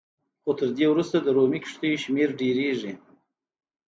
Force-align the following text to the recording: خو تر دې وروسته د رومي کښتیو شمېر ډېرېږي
خو 0.43 0.51
تر 0.59 0.69
دې 0.77 0.85
وروسته 0.89 1.17
د 1.21 1.27
رومي 1.37 1.59
کښتیو 1.63 2.01
شمېر 2.03 2.29
ډېرېږي 2.41 2.93